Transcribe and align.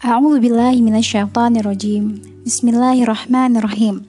A'udzu 0.00 0.40
billahi 0.40 0.80
minasyaitonir 0.80 1.60
rajim. 1.60 2.24
Bismillahirrahmanirrahim. 2.48 4.00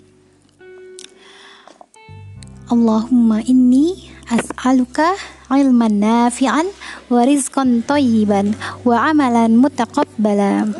Allahumma 2.71 3.43
inni 3.43 4.07
as'aluka 4.31 5.19
ilman 5.51 5.99
nafi'an 5.99 6.71
wa 7.11 7.27
rizqan 7.27 7.83
thayyiban 7.83 8.55
wa 8.87 9.11
amalan 9.11 9.59
mutaqabbala. 9.59 10.71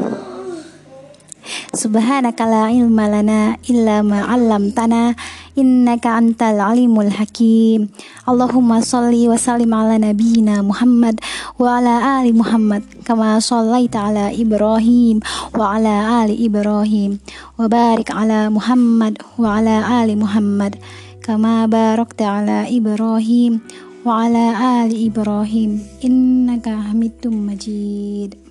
Subhanaka 1.76 2.48
la 2.48 2.72
ilma 2.72 3.12
lana 3.12 3.60
illa 3.68 4.00
ma 4.08 4.32
'allamtana 4.32 5.20
innaka 5.56 6.20
antal 6.20 6.60
alimul 6.60 7.10
hakim. 7.10 7.90
Allahumma 8.28 8.84
salli 8.84 9.28
wa 9.28 9.40
sallim 9.40 9.72
ala 9.72 9.96
nabiyyina 9.96 10.62
Muhammad 10.64 11.20
wa 11.58 11.80
ala 11.80 12.20
ali 12.20 12.32
Muhammad 12.36 12.84
kama 13.08 13.40
sallaita 13.40 14.12
ala 14.12 14.30
Ibrahim 14.36 15.24
wa 15.56 15.76
ala 15.80 16.24
ali 16.24 16.36
Ibrahim. 16.44 17.24
Wa 17.58 17.72
barik 17.72 18.12
ala 18.12 18.52
Muhammad 18.52 19.20
wa 19.40 19.58
ala 19.58 20.04
ali 20.04 20.20
Muhammad 20.20 20.78
kama 21.24 21.68
barakta 21.72 22.44
ala 22.44 22.68
Ibrahim 22.68 23.64
wa 24.04 24.28
ala 24.28 24.84
ali 24.84 25.08
Ibrahim. 25.08 25.80
Innaka 26.04 26.92
hamidum 26.92 27.48
majid. 27.48 28.51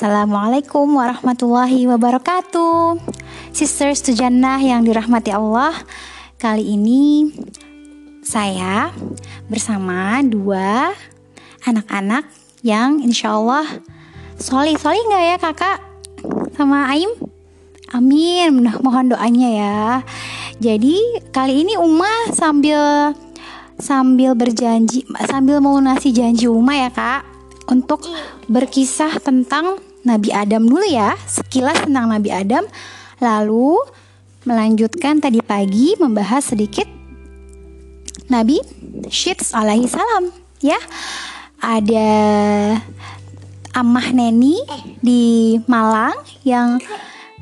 Assalamualaikum 0.00 0.96
warahmatullahi 0.96 1.84
wabarakatuh. 1.84 3.04
Sisters 3.52 4.00
to 4.00 4.16
Jannah 4.16 4.56
yang 4.56 4.80
dirahmati 4.80 5.28
Allah 5.28 5.76
Kali 6.40 6.72
ini 6.72 7.28
saya 8.24 8.96
bersama 9.52 10.24
dua 10.24 10.96
anak-anak 11.68 12.32
yang 12.64 13.04
insya 13.04 13.36
Allah 13.36 13.68
Soli-soli 14.40 15.04
nggak 15.04 15.24
ya 15.28 15.36
kakak? 15.36 15.84
Sama 16.56 16.88
Aim? 16.96 17.12
Amin, 17.92 18.72
mohon 18.80 19.12
doanya 19.12 19.48
ya. 19.52 19.80
Jadi 20.64 21.28
kali 21.28 21.60
ini 21.68 21.76
Uma 21.76 22.32
sambil 22.32 23.12
sambil 23.76 24.32
berjanji 24.32 25.04
sambil 25.28 25.60
mau 25.60 25.76
nasi 25.76 26.08
janji 26.08 26.48
Uma 26.48 26.88
ya 26.88 26.88
kak 26.88 27.20
untuk 27.68 28.08
berkisah 28.48 29.20
tentang 29.20 29.89
Nabi 30.00 30.32
Adam 30.32 30.64
dulu 30.64 30.86
ya, 30.88 31.16
sekilas 31.28 31.84
tentang 31.84 32.08
Nabi 32.08 32.32
Adam. 32.32 32.64
Lalu 33.20 33.76
melanjutkan 34.48 35.20
tadi 35.20 35.44
pagi 35.44 35.92
membahas 36.00 36.56
sedikit 36.56 36.88
Nabi 38.32 38.56
Syeds 39.12 39.52
alaihi 39.52 39.90
salam 39.90 40.32
ya. 40.64 40.80
Ada 41.60 42.08
Amah 43.76 44.08
Neni 44.16 44.64
di 45.04 45.56
Malang 45.68 46.16
yang 46.48 46.80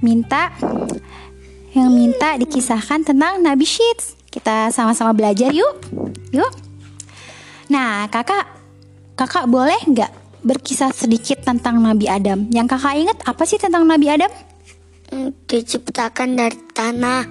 minta 0.02 0.50
yang 1.70 1.94
minta 1.94 2.34
dikisahkan 2.34 3.06
tentang 3.06 3.38
Nabi 3.38 3.62
Syeds. 3.62 4.18
Kita 4.28 4.74
sama-sama 4.74 5.14
belajar 5.14 5.54
yuk. 5.54 5.78
Yuk. 6.34 6.52
Nah, 7.70 8.10
Kakak 8.10 8.58
Kakak 9.14 9.46
boleh 9.46 9.78
nggak 9.86 10.27
berkisah 10.48 10.88
sedikit 10.96 11.44
tentang 11.44 11.84
Nabi 11.84 12.08
Adam. 12.08 12.48
Yang 12.48 12.72
kakak 12.72 12.94
ingat 12.96 13.18
apa 13.28 13.42
sih 13.44 13.60
tentang 13.60 13.84
Nabi 13.84 14.08
Adam? 14.08 14.32
Hmm, 15.12 15.36
diciptakan 15.44 16.40
dari 16.40 16.56
tanah. 16.72 17.28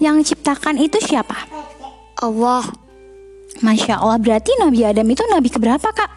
Yang 0.00 0.32
ciptakan 0.32 0.76
itu 0.76 1.00
siapa? 1.00 1.36
Allah. 2.20 2.64
Masya 3.60 4.00
Allah, 4.00 4.20
berarti 4.20 4.52
Nabi 4.60 4.84
Adam 4.84 5.04
itu 5.08 5.24
Nabi 5.28 5.48
keberapa 5.52 5.88
kak? 5.92 6.12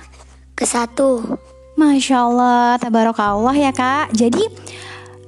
Ke 0.55 0.63
satu. 0.67 1.39
Masya 1.75 2.15
Allah, 2.29 2.77
tabarakallah 2.79 3.55
ya 3.55 3.71
kak. 3.75 4.15
Jadi 4.15 4.47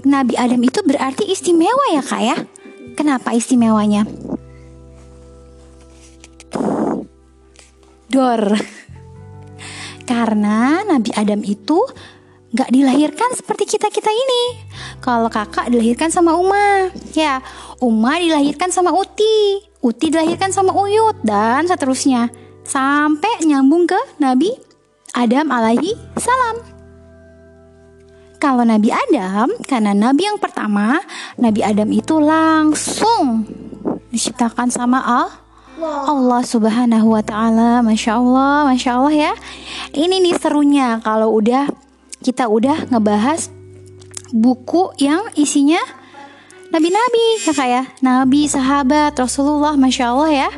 Nabi 0.06 0.38
Adam 0.38 0.62
itu 0.62 0.80
berarti 0.86 1.28
istimewa 1.28 1.92
ya 1.92 2.04
kak 2.06 2.22
ya? 2.22 2.38
Kenapa 2.96 3.36
istimewanya? 3.36 4.08
Dor. 8.08 8.56
Karena 10.06 10.86
Nabi 10.86 11.10
Adam 11.18 11.42
itu 11.42 11.82
gak 12.56 12.72
dilahirkan 12.72 13.36
seperti 13.36 13.76
kita-kita 13.76 14.08
ini. 14.08 14.44
Kalau 15.02 15.28
kakak 15.28 15.68
dilahirkan 15.68 16.14
sama 16.14 16.38
Uma, 16.38 16.94
ya 17.12 17.42
Uma 17.84 18.22
dilahirkan 18.22 18.72
sama 18.72 18.96
Uti, 18.96 19.66
Uti 19.84 20.14
dilahirkan 20.14 20.54
sama 20.56 20.72
Uyut, 20.72 21.20
dan 21.26 21.68
seterusnya. 21.68 22.32
Sampai 22.66 23.46
nyambung 23.46 23.86
ke 23.86 24.00
Nabi 24.18 24.50
Adam 25.14 25.54
alaihi 25.54 25.94
salam. 26.18 26.58
Kalau 28.42 28.66
Nabi 28.66 28.90
Adam, 28.90 29.54
karena 29.66 29.94
Nabi 29.94 30.28
yang 30.30 30.38
pertama, 30.42 31.02
Nabi 31.38 31.62
Adam 31.62 31.90
itu 31.94 32.18
langsung 32.18 33.46
diciptakan 34.10 34.70
sama 34.70 35.02
Allah 35.02 35.45
Allah 35.84 36.42
Subhanahu 36.44 37.08
wa 37.12 37.24
taala. 37.24 37.84
Masya 37.84 38.16
Allah, 38.16 38.72
Masya 38.72 38.92
Allah 38.96 39.14
ya. 39.14 39.34
Ini 39.92 40.24
nih 40.24 40.36
serunya 40.40 41.04
kalau 41.04 41.36
udah 41.36 41.68
kita 42.24 42.48
udah 42.48 42.88
ngebahas 42.88 43.52
buku 44.32 44.96
yang 44.98 45.28
isinya 45.38 45.80
nabi-nabi 46.74 47.26
ya 47.46 47.54
kayak 47.54 47.68
ya. 47.70 47.84
nabi, 48.02 48.48
sahabat, 48.48 49.16
Rasulullah, 49.16 49.76
Masya 49.76 50.06
Allah 50.12 50.32
ya. 50.32 50.50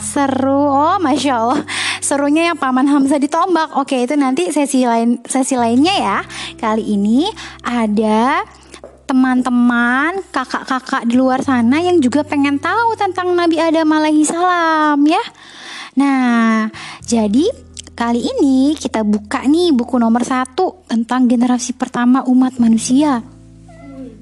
Seru, 0.00 0.64
oh 0.64 0.96
Masya 0.96 1.32
Allah 1.36 1.60
Serunya 2.00 2.48
yang 2.48 2.56
Paman 2.56 2.88
Hamzah 2.88 3.20
ditombak 3.20 3.76
Oke 3.76 4.00
itu 4.00 4.16
nanti 4.16 4.48
sesi 4.48 4.88
lain 4.88 5.20
sesi 5.28 5.60
lainnya 5.60 5.92
ya 5.92 6.18
Kali 6.56 6.96
ini 6.96 7.28
ada 7.60 8.40
teman-teman, 9.10 10.22
kakak-kakak 10.30 11.02
di 11.02 11.18
luar 11.18 11.42
sana 11.42 11.82
yang 11.82 11.98
juga 11.98 12.22
pengen 12.22 12.62
tahu 12.62 12.94
tentang 12.94 13.34
Nabi 13.34 13.58
Adam 13.58 13.90
alaihi 13.90 14.22
salam 14.22 15.02
ya. 15.02 15.18
Nah, 15.98 16.70
jadi 17.02 17.50
kali 17.98 18.22
ini 18.22 18.78
kita 18.78 19.02
buka 19.02 19.42
nih 19.50 19.74
buku 19.74 19.98
nomor 19.98 20.22
satu 20.22 20.86
tentang 20.86 21.26
generasi 21.26 21.74
pertama 21.74 22.22
umat 22.30 22.62
manusia. 22.62 23.26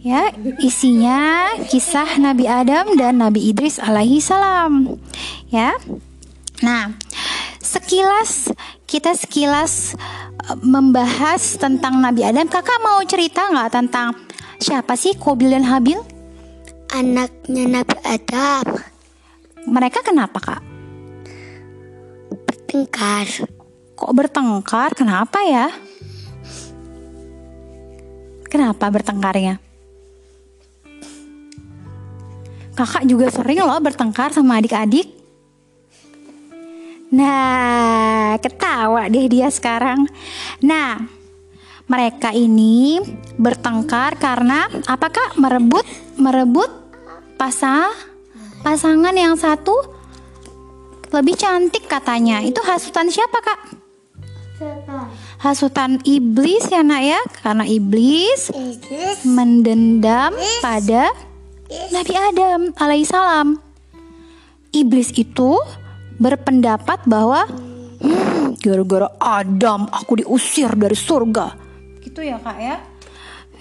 Ya, 0.00 0.32
isinya 0.64 1.52
kisah 1.68 2.16
Nabi 2.16 2.48
Adam 2.48 2.96
dan 2.96 3.20
Nabi 3.20 3.52
Idris 3.52 3.76
alaihi 3.76 4.24
salam. 4.24 4.96
Ya. 5.52 5.76
Nah, 6.64 6.96
sekilas 7.60 8.48
kita 8.88 9.12
sekilas 9.12 9.92
eh, 10.48 10.56
membahas 10.64 11.60
tentang 11.60 12.00
Nabi 12.00 12.24
Adam. 12.24 12.48
Kakak 12.48 12.80
mau 12.80 13.04
cerita 13.04 13.52
nggak 13.52 13.68
tentang 13.68 14.16
Siapa 14.58 14.98
sih 14.98 15.14
Kobil 15.14 15.54
dan 15.54 15.62
Habil? 15.62 16.02
Anaknya 16.90 17.64
Nabi 17.78 17.96
Adam. 18.02 18.66
Mereka 19.70 20.02
kenapa 20.02 20.38
kak? 20.42 20.62
Bertengkar. 22.42 23.26
Kok 23.94 24.12
bertengkar? 24.14 24.90
Kenapa 24.98 25.38
ya? 25.46 25.70
Kenapa 28.50 28.90
bertengkarnya? 28.90 29.62
Kakak 32.74 33.04
juga 33.06 33.30
sering 33.30 33.62
loh 33.62 33.78
bertengkar 33.78 34.34
sama 34.34 34.58
adik-adik. 34.58 35.10
Nah, 37.14 38.36
ketawa 38.42 39.06
deh 39.06 39.26
dia 39.26 39.50
sekarang. 39.50 40.06
Nah, 40.62 41.17
mereka 41.88 42.36
ini 42.36 43.00
bertengkar 43.40 44.20
karena 44.20 44.68
apakah 44.84 45.34
merebut 45.40 45.88
merebut 46.20 46.68
pasang 47.40 47.88
pasangan 48.60 49.16
yang 49.16 49.34
satu 49.40 49.98
lebih 51.08 51.40
cantik 51.40 51.88
katanya. 51.88 52.44
Itu 52.44 52.60
hasutan 52.60 53.08
siapa, 53.08 53.40
Kak? 53.40 53.60
Hasutan 55.40 56.02
iblis 56.02 56.68
ya, 56.68 56.82
Nak 56.84 57.02
ya? 57.02 57.20
Karena 57.40 57.64
iblis, 57.64 58.52
mendendam 59.24 60.34
pada 60.60 61.08
Nabi 61.94 62.14
Adam 62.18 62.60
alaihissalam. 62.76 63.56
Iblis 64.74 65.16
itu 65.16 65.56
berpendapat 66.20 67.06
bahwa 67.08 67.48
hmm, 67.48 68.60
gara-gara 68.60 69.08
Adam 69.16 69.88
aku 69.88 70.20
diusir 70.20 70.68
dari 70.76 70.98
surga 70.98 71.67
gitu 72.18 72.34
ya 72.34 72.38
kak 72.42 72.58
ya? 72.58 72.76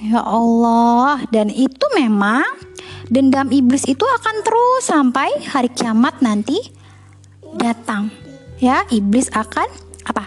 Ya 0.02 0.22
Allah 0.26 1.22
dan 1.30 1.54
itu 1.54 1.86
memang 1.94 2.42
dendam 3.06 3.54
iblis 3.54 3.86
itu 3.86 4.02
akan 4.02 4.36
terus 4.42 4.82
sampai 4.82 5.30
hari 5.46 5.70
kiamat 5.70 6.26
nanti 6.26 6.58
datang. 7.54 8.10
Ya 8.58 8.82
iblis 8.90 9.30
akan 9.30 9.70
apa? 10.10 10.26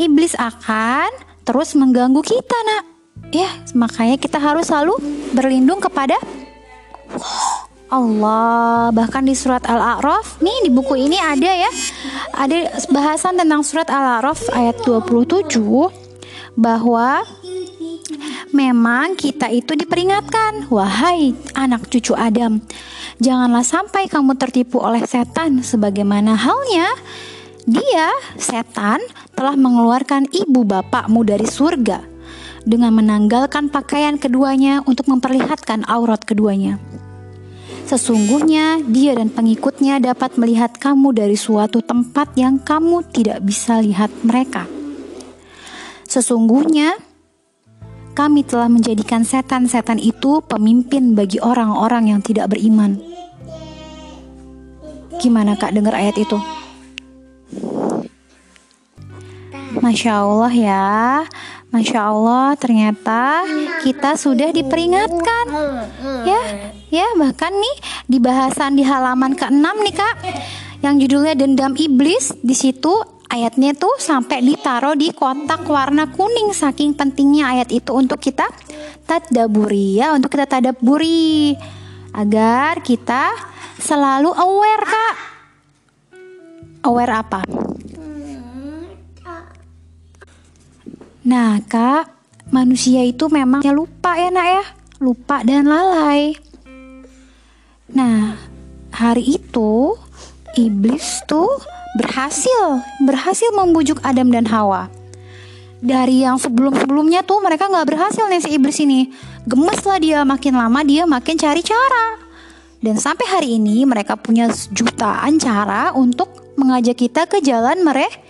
Iblis 0.00 0.32
akan 0.40 1.12
terus 1.44 1.76
mengganggu 1.76 2.24
kita 2.24 2.56
nak. 2.72 2.84
Ya 3.36 3.52
makanya 3.76 4.16
kita 4.16 4.40
harus 4.40 4.72
selalu 4.72 4.96
berlindung 5.36 5.84
kepada 5.84 6.16
Allah, 7.92 8.92
bahkan 8.96 9.24
di 9.24 9.32
surat 9.32 9.64
Al-A'raf, 9.64 10.44
nih 10.44 10.68
di 10.68 10.70
buku 10.72 11.08
ini 11.08 11.16
ada 11.16 11.48
ya, 11.48 11.72
ada 12.36 12.68
bahasan 12.92 13.40
tentang 13.40 13.64
surat 13.64 13.88
Al-A'raf 13.88 14.52
ayat 14.52 14.76
27 14.84 15.48
bahwa 16.58 17.22
memang 18.52 19.16
kita 19.16 19.48
itu 19.52 19.74
diperingatkan, 19.74 20.68
wahai 20.72 21.34
anak 21.56 21.88
cucu 21.88 22.12
Adam, 22.16 22.60
janganlah 23.20 23.64
sampai 23.64 24.06
kamu 24.06 24.36
tertipu 24.36 24.80
oleh 24.80 25.04
setan 25.04 25.60
sebagaimana 25.64 26.36
halnya 26.36 26.88
dia, 27.68 28.08
setan, 28.40 28.96
telah 29.36 29.52
mengeluarkan 29.52 30.24
ibu 30.32 30.64
bapakmu 30.64 31.20
dari 31.20 31.44
surga 31.44 32.00
dengan 32.64 32.96
menanggalkan 32.96 33.68
pakaian 33.68 34.16
keduanya 34.16 34.80
untuk 34.88 35.08
memperlihatkan 35.08 35.84
aurat 35.84 36.24
keduanya. 36.24 36.80
Sesungguhnya 37.88 38.84
dia 38.84 39.16
dan 39.16 39.32
pengikutnya 39.32 39.96
dapat 40.00 40.36
melihat 40.36 40.76
kamu 40.76 41.16
dari 41.16 41.36
suatu 41.36 41.80
tempat 41.80 42.36
yang 42.36 42.60
kamu 42.60 43.00
tidak 43.12 43.40
bisa 43.40 43.80
lihat 43.80 44.12
mereka. 44.20 44.68
Sesungguhnya 46.04 47.07
kami 48.18 48.42
telah 48.42 48.66
menjadikan 48.66 49.22
setan-setan 49.22 50.02
itu 50.02 50.42
pemimpin 50.42 51.14
bagi 51.14 51.38
orang-orang 51.38 52.10
yang 52.10 52.18
tidak 52.18 52.50
beriman. 52.50 52.98
Gimana 55.22 55.54
kak 55.54 55.70
dengar 55.70 55.94
ayat 55.94 56.18
itu? 56.18 56.34
Masya 59.78 60.26
Allah 60.26 60.50
ya, 60.50 60.90
Masya 61.70 62.00
Allah 62.10 62.58
ternyata 62.58 63.46
kita 63.86 64.18
sudah 64.18 64.50
diperingatkan 64.50 65.44
ya 66.26 66.42
ya 66.90 67.06
bahkan 67.14 67.54
nih 67.54 67.76
di 68.08 68.18
bahasan 68.18 68.74
di 68.74 68.82
halaman 68.82 69.36
ke-6 69.36 69.62
nih 69.86 69.94
kak 69.94 70.16
yang 70.80 70.96
judulnya 70.96 71.36
dendam 71.36 71.76
iblis 71.76 72.32
di 72.40 72.56
situ 72.56 73.17
ayatnya 73.28 73.76
tuh 73.76 73.96
sampai 74.00 74.40
ditaruh 74.40 74.96
di 74.96 75.12
kotak 75.12 75.68
warna 75.68 76.08
kuning 76.08 76.52
saking 76.56 76.96
pentingnya 76.96 77.52
ayat 77.56 77.68
itu 77.72 77.92
untuk 77.92 78.18
kita 78.20 78.48
tadaburi 79.04 80.00
ya 80.00 80.16
untuk 80.16 80.32
kita 80.32 80.48
tadaburi 80.48 81.52
agar 82.16 82.80
kita 82.80 83.32
selalu 83.78 84.32
aware 84.32 84.84
kak 84.84 85.16
aware 86.88 87.14
apa 87.14 87.40
Nah, 91.28 91.60
Kak, 91.60 92.08
manusia 92.48 93.04
itu 93.04 93.28
memang 93.28 93.60
ya 93.60 93.76
lupa 93.76 94.16
ya, 94.16 94.32
Nak 94.32 94.48
ya. 94.48 94.64
Lupa 94.96 95.44
dan 95.44 95.68
lalai. 95.68 96.32
Nah, 97.92 98.40
hari 98.88 99.36
itu 99.36 99.92
iblis 100.56 101.20
tuh 101.28 101.52
berhasil, 101.98 102.78
berhasil 103.02 103.50
membujuk 103.50 103.98
Adam 104.06 104.30
dan 104.30 104.46
Hawa. 104.46 104.86
Dari 105.78 106.22
yang 106.22 106.38
sebelum-sebelumnya 106.38 107.26
tuh 107.26 107.42
mereka 107.42 107.66
nggak 107.66 107.86
berhasil 107.86 108.24
nih 108.30 108.42
si 108.42 108.54
iblis 108.54 108.78
ini. 108.78 109.10
Gemes 109.46 109.82
lah 109.82 109.98
dia, 109.98 110.22
makin 110.22 110.54
lama 110.54 110.80
dia 110.86 111.06
makin 111.06 111.34
cari 111.34 111.62
cara. 111.62 112.18
Dan 112.78 112.94
sampai 112.98 113.26
hari 113.26 113.48
ini 113.58 113.82
mereka 113.82 114.14
punya 114.14 114.46
jutaan 114.70 115.42
cara 115.42 115.90
untuk 115.94 116.54
mengajak 116.54 116.98
kita 116.98 117.26
ke 117.26 117.42
jalan 117.42 117.82
mereka. 117.82 118.22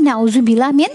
Nauzubillah 0.00 0.72
min 0.76 0.92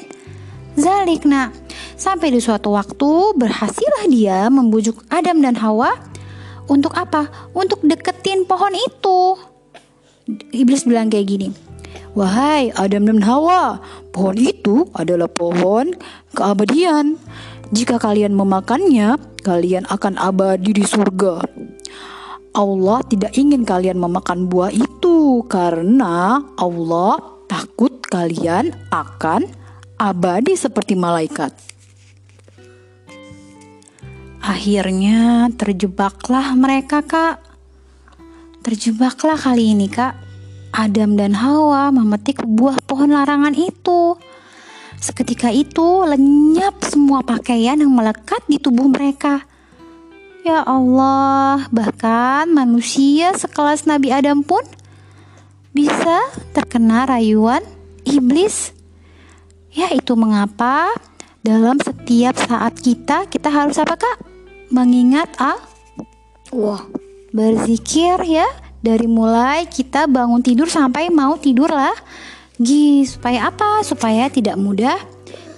zalik 0.77 1.25
nak. 1.25 1.53
Sampai 1.93 2.33
di 2.33 2.41
suatu 2.41 2.73
waktu 2.73 3.37
berhasillah 3.37 4.05
dia 4.09 4.49
membujuk 4.49 5.01
Adam 5.13 5.41
dan 5.41 5.57
Hawa 5.57 5.93
untuk 6.69 6.93
apa? 6.97 7.29
Untuk 7.53 7.81
deketin 7.85 8.45
pohon 8.49 8.73
itu. 8.73 9.37
Iblis 10.53 10.85
bilang 10.89 11.09
kayak 11.13 11.27
gini. 11.29 11.72
Wahai 12.13 12.69
Adam 12.77 13.09
dan 13.09 13.25
Hawa, 13.25 13.81
pohon 14.13 14.37
itu 14.37 14.85
adalah 14.93 15.25
pohon 15.25 15.97
keabadian. 16.37 17.17
Jika 17.73 17.97
kalian 17.97 18.37
memakannya, 18.37 19.17
kalian 19.41 19.89
akan 19.89 20.21
abadi 20.21 20.77
di 20.77 20.85
surga. 20.85 21.41
Allah 22.53 23.01
tidak 23.09 23.33
ingin 23.33 23.65
kalian 23.65 23.97
memakan 23.97 24.45
buah 24.45 24.69
itu 24.69 25.41
karena 25.49 26.37
Allah 26.53 27.17
takut 27.49 27.97
kalian 28.05 28.69
akan 28.93 29.49
abadi 29.97 30.53
seperti 30.53 30.93
malaikat. 30.93 31.49
Akhirnya 34.43 35.49
terjebaklah 35.57 36.53
mereka, 36.53 37.01
Kak. 37.01 37.41
Terjebaklah 38.61 39.39
kali 39.39 39.73
ini, 39.73 39.89
Kak. 39.89 40.22
Adam 40.73 41.13
dan 41.13 41.37
Hawa 41.37 41.93
memetik 41.93 42.41
buah 42.41 42.81
pohon 42.89 43.13
larangan 43.13 43.53
itu. 43.53 44.17
Seketika 44.97 45.53
itu 45.53 46.01
lenyap 46.01 46.81
semua 46.81 47.21
pakaian 47.21 47.77
yang 47.77 47.93
melekat 47.93 48.41
di 48.49 48.57
tubuh 48.57 48.89
mereka. 48.89 49.45
Ya 50.43 50.65
Allah, 50.65 51.69
bahkan 51.71 52.49
manusia 52.51 53.31
sekelas 53.37 53.87
Nabi 53.87 54.11
Adam 54.11 54.43
pun 54.43 54.59
bisa 55.71 56.19
terkena 56.51 57.07
rayuan 57.07 57.63
iblis. 58.03 58.75
Ya, 59.71 59.87
itu 59.93 60.13
mengapa 60.19 60.91
dalam 61.45 61.79
setiap 61.79 62.35
saat 62.35 62.75
kita 62.81 63.29
kita 63.31 63.47
harus 63.47 63.79
apa, 63.79 63.95
Kak? 63.95 64.17
Mengingat 64.67 65.31
Allah. 65.39 66.81
Berzikir 67.31 68.19
ya, 68.27 68.45
dari 68.83 69.07
mulai 69.07 69.63
kita 69.65 70.11
bangun 70.11 70.43
tidur 70.43 70.67
sampai 70.67 71.07
mau 71.07 71.39
tidur 71.39 71.71
lah. 71.71 71.95
Gi, 72.59 73.07
supaya 73.07 73.49
apa? 73.49 73.81
Supaya 73.81 74.27
tidak 74.27 74.59
mudah 74.59 74.99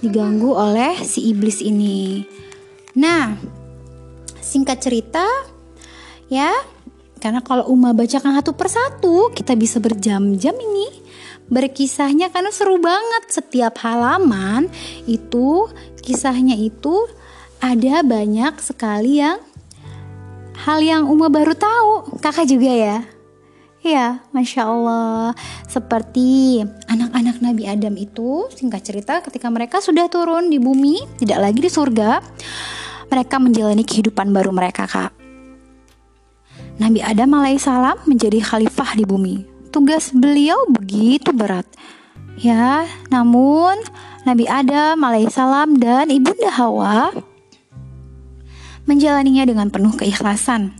diganggu 0.00 0.54
oleh 0.54 1.02
si 1.02 1.26
iblis 1.28 1.60
ini. 1.60 2.22
Nah, 2.96 3.34
singkat 4.38 4.80
cerita 4.80 5.26
ya, 6.30 6.54
karena 7.18 7.42
kalau 7.42 7.66
Uma 7.68 7.90
bacakan 7.92 8.38
satu 8.38 8.54
persatu, 8.54 9.34
kita 9.34 9.58
bisa 9.58 9.82
berjam-jam 9.82 10.54
ini 10.54 11.04
berkisahnya 11.46 12.34
karena 12.34 12.50
seru 12.50 12.82
banget 12.82 13.30
setiap 13.30 13.78
halaman 13.86 14.66
itu 15.06 15.70
kisahnya 16.02 16.58
itu 16.58 17.06
ada 17.62 18.02
banyak 18.02 18.58
sekali 18.58 19.22
yang 19.22 19.38
hal 20.66 20.82
yang 20.82 21.06
Uma 21.06 21.30
baru 21.30 21.54
tahu 21.54 22.18
kakak 22.18 22.50
juga 22.50 22.72
ya 22.74 22.98
Ya, 23.86 24.18
masya 24.34 24.66
Allah. 24.66 25.30
Seperti 25.70 26.58
anak-anak 26.90 27.38
Nabi 27.38 27.70
Adam 27.70 27.94
itu, 27.94 28.50
singkat 28.50 28.82
cerita, 28.82 29.22
ketika 29.22 29.46
mereka 29.46 29.78
sudah 29.78 30.10
turun 30.10 30.50
di 30.50 30.58
bumi, 30.58 31.06
tidak 31.22 31.38
lagi 31.38 31.62
di 31.62 31.70
surga, 31.70 32.18
mereka 33.06 33.38
menjalani 33.38 33.86
kehidupan 33.86 34.34
baru 34.34 34.50
mereka, 34.50 34.90
kak. 34.90 35.14
Nabi 36.82 36.98
Adam 36.98 37.30
alaihissalam 37.38 38.10
menjadi 38.10 38.42
khalifah 38.42 38.98
di 38.98 39.06
bumi. 39.06 39.46
Tugas 39.70 40.10
beliau 40.10 40.66
begitu 40.66 41.30
berat. 41.30 41.70
Ya, 42.42 42.90
namun 43.06 43.78
Nabi 44.26 44.50
Adam 44.50 44.98
alaihissalam 44.98 45.78
dan 45.78 46.10
ibunda 46.10 46.50
Hawa 46.50 47.14
menjalaninya 48.90 49.46
dengan 49.46 49.70
penuh 49.70 49.94
keikhlasan. 49.94 50.74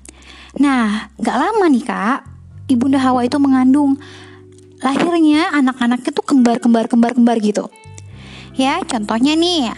Nah, 0.58 1.14
gak 1.22 1.38
lama 1.38 1.70
nih 1.70 1.86
kak, 1.86 2.35
ibunda 2.66 2.99
Hawa 2.99 3.26
itu 3.26 3.38
mengandung 3.38 3.99
lahirnya 4.82 5.50
anak-anaknya 5.56 6.11
tuh 6.12 6.25
kembar-kembar 6.26 6.90
kembar-kembar 6.90 7.37
gitu. 7.40 7.70
Ya, 8.56 8.80
contohnya 8.88 9.37
nih 9.37 9.73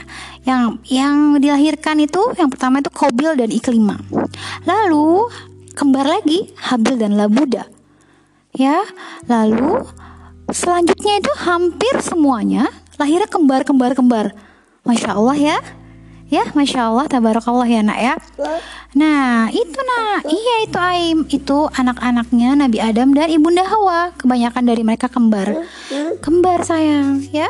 yang 0.46 0.78
yang 0.86 1.14
dilahirkan 1.42 1.98
itu 1.98 2.22
yang 2.38 2.46
pertama 2.46 2.78
itu 2.78 2.90
Kobil 2.94 3.34
dan 3.34 3.50
Iklima. 3.50 3.98
Lalu 4.62 5.26
kembar 5.74 6.06
lagi 6.06 6.50
Habil 6.58 6.94
dan 6.98 7.18
Labuda. 7.18 7.66
Ya, 8.54 8.82
lalu 9.26 9.82
selanjutnya 10.50 11.20
itu 11.20 11.32
hampir 11.42 11.94
semuanya 12.02 12.70
lahirnya 12.98 13.30
kembar-kembar-kembar. 13.30 14.34
Masya 14.86 15.14
Allah 15.14 15.38
ya. 15.38 15.58
Ya, 16.28 16.44
masya 16.52 16.92
Allah, 16.92 17.08
tabarakallah 17.08 17.64
ya 17.64 17.80
nak 17.80 17.96
ya. 17.96 18.14
Nah, 18.92 19.48
itu 19.48 19.80
nak, 19.80 20.28
iya 20.28 20.54
itu 20.68 20.76
Aim, 20.76 21.18
itu 21.28 21.58
anak-anaknya 21.72 22.52
Nabi 22.52 22.84
Adam 22.84 23.16
dan 23.16 23.32
ibunda 23.32 23.64
Hawa. 23.64 24.12
Kebanyakan 24.12 24.64
dari 24.68 24.84
mereka 24.84 25.08
kembar, 25.08 25.64
kembar 26.20 26.68
sayang, 26.68 27.24
ya. 27.32 27.48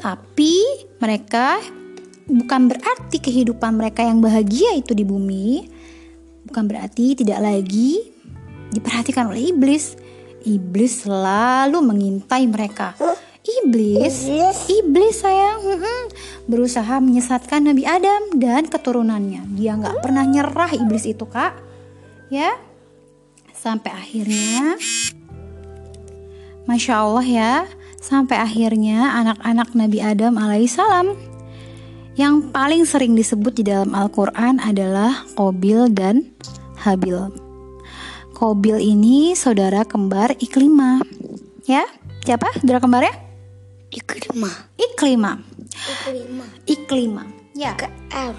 Tapi 0.00 0.64
mereka 1.00 1.60
bukan 2.24 2.72
berarti 2.72 3.20
kehidupan 3.20 3.76
mereka 3.76 4.00
yang 4.00 4.24
bahagia 4.24 4.72
itu 4.80 4.96
di 4.96 5.04
bumi, 5.04 5.68
bukan 6.48 6.64
berarti 6.64 7.12
tidak 7.12 7.44
lagi 7.44 8.08
diperhatikan 8.72 9.28
oleh 9.28 9.52
iblis. 9.52 10.00
Iblis 10.44 11.08
selalu 11.08 11.80
mengintai 11.80 12.44
mereka 12.48 12.92
Iblis, 13.44 14.24
iblis 14.72 15.20
sayang, 15.20 15.60
berusaha 16.48 16.96
menyesatkan 16.96 17.60
Nabi 17.60 17.84
Adam 17.84 18.40
dan 18.40 18.64
keturunannya. 18.64 19.44
Dia 19.60 19.76
nggak 19.76 20.00
pernah 20.00 20.24
nyerah 20.24 20.72
iblis 20.72 21.04
itu 21.04 21.28
kak, 21.28 21.52
ya. 22.32 22.56
sampai 23.52 23.96
akhirnya 23.96 24.76
Masya 26.68 26.94
Allah 27.00 27.24
ya 27.24 27.52
sampai 28.04 28.36
akhirnya 28.36 29.08
anak-anak 29.24 29.72
Nabi 29.72 30.04
Adam 30.04 30.36
alaihissalam 30.36 31.16
yang 32.20 32.52
paling 32.52 32.84
sering 32.84 33.16
disebut 33.16 33.56
di 33.56 33.64
dalam 33.64 33.96
Al-Quran 33.96 34.60
adalah 34.60 35.24
Kobil 35.32 35.88
dan 35.90 36.28
Habil. 36.76 37.32
Kobil 38.36 38.78
ini 38.84 39.32
saudara 39.32 39.82
kembar 39.88 40.36
Iklima. 40.38 41.00
Ya, 41.64 41.88
siapa 42.22 42.52
saudara 42.60 42.78
kembarnya? 42.78 43.23
Iklima. 43.94 44.50
Iklima. 44.74 45.32
Iklima. 45.70 46.46
Iklima. 46.66 47.22
Ya, 47.54 47.78
Ke 47.78 47.86
L. 48.10 48.34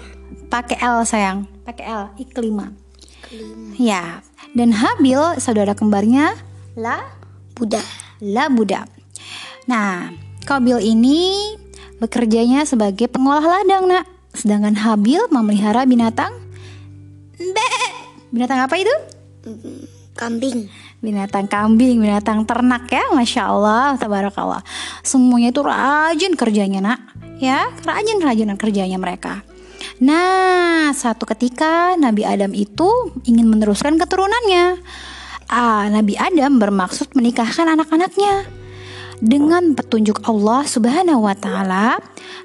pakai 0.52 0.76
L 0.84 1.00
sayang, 1.08 1.48
pakai 1.64 1.88
L. 1.88 2.12
Iklima. 2.20 2.76
Iklima. 3.24 3.72
Ya, 3.80 4.20
dan 4.52 4.76
Habil 4.76 5.40
saudara 5.40 5.72
kembarnya 5.72 6.36
La 6.76 7.00
Buddha. 7.56 7.80
La 8.20 8.52
Buddha. 8.52 8.84
Nah, 9.64 10.12
Kobil 10.44 10.78
ini 10.78 11.56
bekerjanya 11.98 12.68
sebagai 12.68 13.08
pengolah 13.08 13.42
ladang, 13.42 13.88
nak. 13.88 14.04
Sedangkan 14.36 14.76
Habil 14.76 15.24
memelihara 15.32 15.88
binatang. 15.88 16.36
Be. 17.40 17.70
Binatang 18.30 18.60
apa 18.68 18.76
itu? 18.76 18.92
Kambing. 20.12 20.68
Binatang 21.06 21.46
kambing, 21.46 22.02
binatang 22.02 22.42
ternak 22.42 22.90
ya, 22.90 23.06
masya 23.14 23.46
Allah, 23.46 23.94
tabarakallah. 23.94 24.66
Semuanya 25.06 25.54
itu 25.54 25.62
rajin 25.62 26.34
kerjanya, 26.34 26.82
nak. 26.82 27.00
Ya, 27.38 27.70
rajin 27.86 28.18
rajinan 28.18 28.58
kerjanya 28.58 28.98
mereka. 28.98 29.46
Nah, 30.02 30.90
satu 30.90 31.22
ketika 31.30 31.94
Nabi 31.94 32.26
Adam 32.26 32.50
itu 32.58 32.90
ingin 33.22 33.46
meneruskan 33.46 34.02
keturunannya. 34.02 34.82
Ah, 35.46 35.86
Nabi 35.94 36.18
Adam 36.18 36.58
bermaksud 36.58 37.14
menikahkan 37.14 37.70
anak-anaknya. 37.70 38.55
Dengan 39.16 39.72
petunjuk 39.72 40.20
Allah 40.28 40.68
Subhanahu 40.68 41.24
wa 41.24 41.32
taala, 41.32 41.96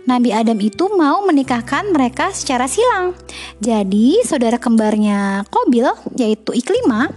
Nabi 0.07 0.31
Adam 0.31 0.55
itu 0.63 0.87
mau 0.95 1.19
menikahkan 1.27 1.91
mereka 1.91 2.31
secara 2.31 2.63
silang. 2.63 3.11
Jadi, 3.59 4.23
saudara 4.23 4.55
kembarnya 4.55 5.43
Kobil 5.51 5.87
yaitu 6.15 6.55
Iklima 6.55 7.11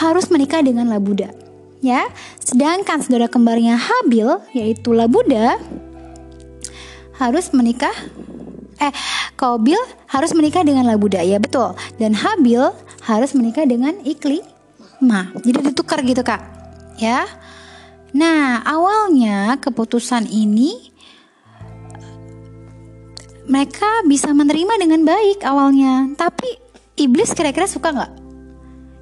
harus 0.00 0.32
menikah 0.32 0.64
dengan 0.64 0.88
Labuda. 0.88 1.28
Ya, 1.84 2.08
sedangkan 2.40 3.04
saudara 3.04 3.28
kembarnya 3.28 3.76
Habil 3.76 4.26
yaitu 4.56 4.96
Labuda 4.96 5.60
harus 7.20 7.52
menikah 7.52 7.92
eh 8.76 8.92
Kobil 9.36 9.80
harus 10.08 10.32
menikah 10.36 10.64
dengan 10.64 10.84
Labuda 10.88 11.24
ya 11.24 11.40
betul 11.40 11.76
dan 12.00 12.12
Habil 12.16 12.60
harus 13.04 13.36
menikah 13.36 13.68
dengan 13.68 13.92
Iklima. 14.02 15.30
Jadi 15.44 15.72
ditukar 15.72 16.00
gitu, 16.02 16.24
Kak. 16.24 16.40
Ya. 16.96 17.28
Nah, 18.14 18.62
awalnya 18.62 19.58
keputusan 19.58 20.30
ini 20.30 20.94
mereka 23.46 24.02
bisa 24.06 24.34
menerima 24.34 24.74
dengan 24.78 25.06
baik 25.06 25.46
awalnya, 25.46 26.10
tapi 26.18 26.58
iblis 26.98 27.30
kira-kira 27.34 27.70
suka 27.70 27.94
nggak? 27.94 28.12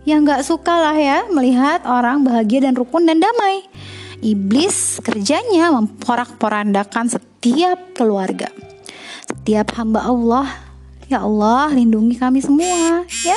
Ya 0.04 0.20
nggak 0.20 0.44
suka 0.44 0.72
lah 0.72 0.96
ya 1.00 1.24
melihat 1.32 1.88
orang 1.88 2.28
bahagia 2.28 2.68
dan 2.68 2.76
rukun 2.76 3.08
dan 3.08 3.24
damai. 3.24 3.64
Iblis 4.20 5.00
kerjanya 5.00 5.72
memporak-porandakan 5.72 7.12
setiap 7.12 7.96
keluarga, 7.96 8.52
setiap 9.24 9.72
hamba 9.76 10.04
Allah. 10.04 10.48
Ya 11.04 11.20
Allah, 11.20 11.68
lindungi 11.68 12.16
kami 12.16 12.40
semua, 12.40 13.04
ya. 13.04 13.36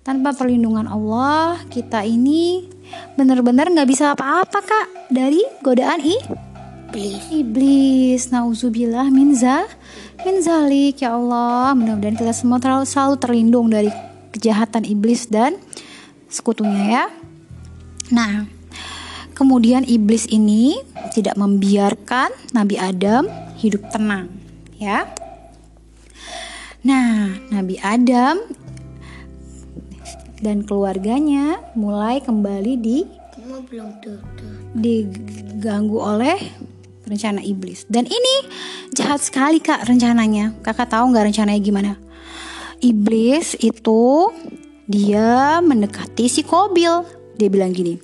Tanpa 0.00 0.32
perlindungan 0.32 0.88
Allah, 0.88 1.60
kita 1.68 2.00
ini 2.00 2.64
benar-benar 3.16 3.70
nggak 3.72 3.88
bisa 3.88 4.14
apa-apa 4.14 4.58
kak 4.62 4.86
dari 5.12 5.40
godaan 5.60 6.00
i 6.02 6.16
Iblis. 6.88 7.28
iblis. 7.28 8.22
Nauzubillah 8.32 9.12
min 9.12 9.36
za 9.36 9.68
min 10.24 10.40
zalik 10.40 11.04
ya 11.04 11.12
Allah. 11.12 11.76
Mudah-mudahan 11.76 12.16
kita 12.16 12.32
semua 12.32 12.56
terlalu 12.56 12.88
selalu 12.88 13.14
terlindung 13.20 13.68
dari 13.68 13.92
kejahatan 14.32 14.88
iblis 14.88 15.28
dan 15.28 15.60
sekutunya 16.32 16.84
ya. 16.88 17.04
Nah, 18.08 18.48
kemudian 19.36 19.84
iblis 19.84 20.24
ini 20.32 20.80
tidak 21.12 21.36
membiarkan 21.36 22.32
Nabi 22.56 22.80
Adam 22.80 23.28
hidup 23.60 23.84
tenang, 23.92 24.32
ya. 24.80 25.04
Nah, 26.88 27.36
Nabi 27.52 27.76
Adam 27.84 28.40
dan 30.38 30.62
keluarganya 30.62 31.58
mulai 31.74 32.22
kembali 32.22 32.72
di 32.78 32.98
Kamu 33.34 33.66
belum 33.66 33.88
tutup. 34.02 34.50
diganggu 34.74 35.98
oleh 35.98 36.38
rencana 37.08 37.40
iblis. 37.40 37.88
Dan 37.88 38.04
ini 38.04 38.34
jahat 38.92 39.24
sekali 39.24 39.58
kak 39.58 39.88
rencananya. 39.88 40.54
Kakak 40.60 40.92
tahu 40.92 41.10
nggak 41.10 41.32
rencananya 41.32 41.60
gimana? 41.62 41.92
Iblis 42.78 43.58
itu 43.58 44.30
dia 44.86 45.58
mendekati 45.58 46.30
si 46.30 46.46
Kobil. 46.46 47.02
Dia 47.38 47.48
bilang 47.50 47.70
gini, 47.70 47.98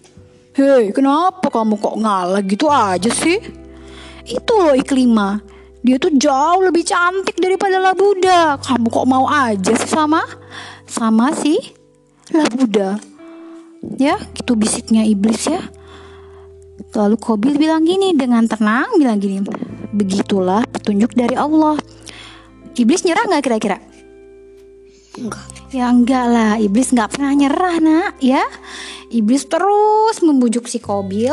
Hei 0.54 0.94
kenapa 0.94 1.50
kamu 1.50 1.78
kok 1.82 1.98
ngalah 1.98 2.42
gitu 2.46 2.70
aja 2.70 3.10
sih? 3.10 3.38
Itu 4.24 4.52
loh 4.54 4.74
Iklima. 4.74 5.42
Dia 5.84 6.00
tuh 6.00 6.16
jauh 6.16 6.64
lebih 6.64 6.86
cantik 6.86 7.36
daripada 7.36 7.76
Labuda. 7.76 8.56
Kamu 8.62 8.88
kok 8.88 9.04
mau 9.04 9.28
aja 9.28 9.74
sih 9.76 9.90
sama 9.90 10.24
sama 10.88 11.34
si 12.34 12.42
Labuda? 12.42 12.98
Ya, 13.94 14.18
gitu 14.34 14.58
bisiknya 14.58 15.06
iblis 15.06 15.46
ya. 15.46 15.62
Lalu 16.98 17.14
Kobil 17.14 17.54
bilang 17.54 17.86
gini 17.86 18.10
dengan 18.18 18.42
tenang 18.50 18.90
bilang 18.98 19.22
gini, 19.22 19.38
begitulah 19.94 20.66
petunjuk 20.66 21.14
dari 21.14 21.38
Allah. 21.38 21.78
Iblis 22.74 23.06
nyerah 23.06 23.30
nggak 23.30 23.44
kira-kira? 23.46 23.78
Enggak. 25.14 25.46
Ya 25.70 25.86
enggak 25.86 26.26
lah, 26.26 26.52
iblis 26.58 26.90
nggak 26.90 27.14
pernah 27.14 27.30
nyerah 27.30 27.78
nak, 27.78 28.18
ya. 28.18 28.42
Iblis 29.14 29.46
terus 29.46 30.18
membujuk 30.18 30.66
si 30.66 30.82
Kobil 30.82 31.30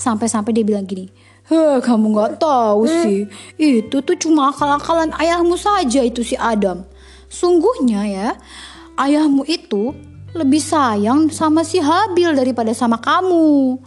sampai-sampai 0.00 0.56
dia 0.56 0.64
bilang 0.64 0.88
gini, 0.88 1.12
Heh, 1.52 1.84
kamu 1.84 2.16
nggak 2.16 2.40
tahu 2.40 2.88
sih, 2.88 3.28
itu 3.60 3.96
tuh 4.00 4.16
cuma 4.16 4.48
akal-akalan 4.48 5.12
ayahmu 5.20 5.60
saja 5.60 6.00
itu 6.00 6.24
si 6.24 6.40
Adam. 6.40 6.88
Sungguhnya 7.28 8.08
ya, 8.08 8.28
ayahmu 8.96 9.44
itu 9.44 9.92
lebih 10.36 10.60
sayang 10.60 11.32
sama 11.32 11.64
si 11.64 11.80
Habil 11.80 12.36
daripada 12.36 12.72
sama 12.76 13.00
kamu. 13.00 13.78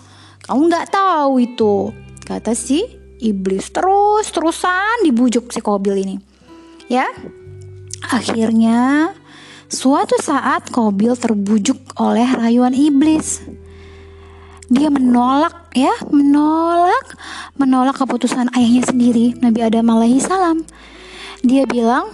Kamu 0.42 0.62
nggak 0.68 0.90
tahu 0.90 1.38
itu, 1.38 1.94
kata 2.26 2.58
si 2.58 2.82
iblis 3.22 3.70
terus-terusan 3.70 5.06
dibujuk 5.06 5.54
si 5.54 5.62
Kobil 5.62 6.02
ini. 6.02 6.16
Ya, 6.90 7.06
akhirnya 8.10 9.14
suatu 9.70 10.18
saat 10.18 10.74
Kobil 10.74 11.14
terbujuk 11.14 11.78
oleh 12.02 12.26
rayuan 12.26 12.74
iblis. 12.74 13.46
Dia 14.72 14.88
menolak 14.88 15.72
ya, 15.76 15.92
menolak, 16.10 17.16
menolak 17.60 17.96
keputusan 18.00 18.50
ayahnya 18.56 18.88
sendiri, 18.88 19.36
Nabi 19.44 19.60
Adam 19.62 19.88
alaihi 19.92 20.24
salam. 20.24 20.64
Dia 21.44 21.68
bilang, 21.68 22.08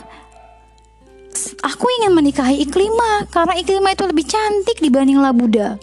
aku 1.63 1.85
ingin 2.01 2.11
menikahi 2.13 2.63
Iklima 2.63 3.27
karena 3.29 3.53
Iklima 3.57 3.93
itu 3.93 4.03
lebih 4.07 4.25
cantik 4.25 4.77
dibanding 4.79 5.19
Labuda. 5.21 5.79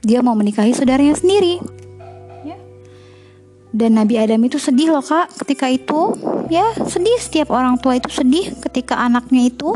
Dia 0.00 0.24
mau 0.24 0.32
menikahi 0.32 0.72
saudaranya 0.72 1.12
sendiri. 1.16 1.60
Ya. 2.44 2.56
Dan 3.70 4.00
Nabi 4.00 4.16
Adam 4.16 4.40
itu 4.44 4.56
sedih 4.56 4.96
loh 4.96 5.04
kak 5.04 5.32
ketika 5.44 5.68
itu. 5.68 6.16
Ya 6.50 6.66
sedih 6.88 7.20
setiap 7.20 7.54
orang 7.54 7.78
tua 7.78 8.00
itu 8.00 8.10
sedih 8.10 8.56
ketika 8.58 8.98
anaknya 8.98 9.46
itu 9.46 9.70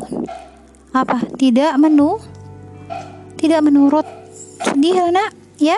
apa 0.94 1.26
tidak 1.34 1.74
menu 1.74 2.22
tidak 3.34 3.66
menurut 3.66 4.06
sedih 4.62 5.10
anak 5.10 5.34
ya 5.58 5.74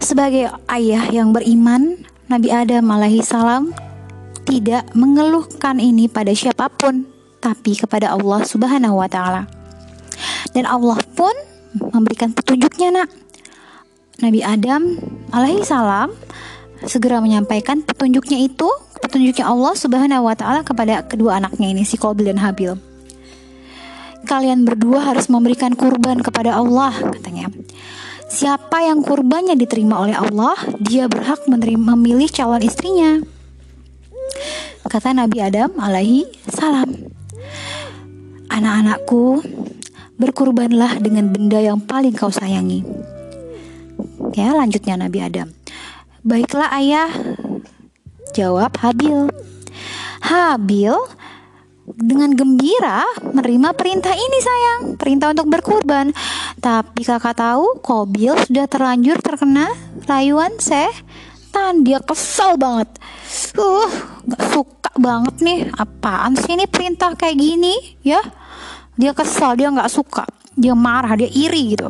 sebagai 0.00 0.48
ayah 0.72 1.04
yang 1.12 1.36
beriman 1.36 2.00
Nabi 2.32 2.48
Adam 2.48 2.88
alaihi 2.88 3.20
salam 3.20 3.76
tidak 4.50 4.90
mengeluhkan 4.98 5.78
ini 5.78 6.10
pada 6.10 6.34
siapa 6.34 6.66
pun 6.66 7.06
tapi 7.38 7.78
kepada 7.78 8.10
Allah 8.10 8.42
Subhanahu 8.42 8.98
wa 8.98 9.06
taala 9.06 9.46
dan 10.50 10.66
Allah 10.66 10.98
pun 11.14 11.32
memberikan 11.94 12.34
petunjuknya 12.34 12.90
nak 12.90 13.08
Nabi 14.20 14.42
Adam 14.42 14.98
alaihi 15.30 15.62
salam 15.62 16.10
segera 16.84 17.22
menyampaikan 17.22 17.86
petunjuknya 17.86 18.42
itu 18.42 18.68
petunjuknya 19.00 19.48
Allah 19.48 19.72
Subhanahu 19.78 20.28
wa 20.28 20.34
taala 20.36 20.60
kepada 20.66 21.06
kedua 21.06 21.40
anaknya 21.40 21.72
ini 21.72 21.82
si 21.84 21.96
Qabil 21.96 22.28
dan 22.28 22.40
Habil. 22.40 22.76
Kalian 24.28 24.68
berdua 24.68 25.00
harus 25.00 25.32
memberikan 25.32 25.72
kurban 25.72 26.20
kepada 26.20 26.52
Allah 26.60 26.92
katanya. 26.92 27.48
Siapa 28.30 28.86
yang 28.86 29.02
kurbannya 29.02 29.58
diterima 29.58 29.98
oleh 30.06 30.14
Allah, 30.14 30.54
dia 30.78 31.10
berhak 31.10 31.50
menerima 31.50 31.98
memilih 31.98 32.30
calon 32.30 32.62
istrinya. 32.62 33.18
Kata 34.86 35.14
Nabi 35.14 35.38
Adam 35.38 35.76
alaihi 35.78 36.26
salam. 36.50 36.90
Anak-anakku, 38.50 39.40
berkurbanlah 40.20 41.00
dengan 41.00 41.32
benda 41.32 41.62
yang 41.62 41.80
paling 41.80 42.12
kau 42.12 42.28
sayangi. 42.28 42.84
Ya, 44.36 44.52
lanjutnya 44.52 45.00
Nabi 45.00 45.18
Adam. 45.24 45.48
Baiklah 46.20 46.68
ayah, 46.76 47.08
jawab 48.36 48.76
Habil. 48.76 49.32
Habil 50.20 50.92
dengan 51.96 52.30
gembira 52.36 53.02
menerima 53.24 53.72
perintah 53.72 54.12
ini 54.12 54.38
sayang, 54.38 55.00
perintah 55.00 55.32
untuk 55.32 55.48
berkurban. 55.48 56.12
Tapi 56.60 57.02
kakak 57.02 57.40
tahu 57.40 57.80
Kobil 57.80 58.36
sudah 58.44 58.68
terlanjur 58.68 59.16
terkena 59.24 59.72
rayuan 60.04 60.52
setan. 60.60 61.80
Dia 61.82 62.04
kesal 62.04 62.60
banget. 62.60 62.99
Uh, 63.54 63.90
gak 64.26 64.44
suka 64.50 64.92
banget 64.98 65.34
nih. 65.42 65.60
Apaan 65.74 66.34
sih 66.34 66.54
ini 66.54 66.66
perintah 66.66 67.14
kayak 67.14 67.36
gini 67.38 67.74
ya? 68.02 68.20
dia 69.00 69.16
kesal 69.16 69.56
dia 69.56 69.72
nggak 69.72 69.88
suka. 69.88 70.28
Dia 70.52 70.76
marah 70.76 71.16
dia 71.16 71.32
iri 71.32 71.72
gitu. 71.72 71.88